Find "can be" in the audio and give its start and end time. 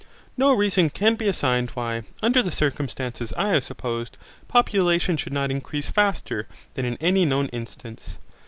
0.89-1.27